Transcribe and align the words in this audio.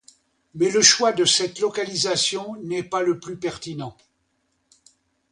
Mais 0.55 0.71
le 0.71 0.81
choix 0.81 1.11
de 1.11 1.25
cette 1.25 1.59
localisation 1.59 2.55
n'est 2.63 2.81
pas 2.81 3.03
le 3.03 3.19
plus 3.19 3.37
pertinent. 3.37 3.95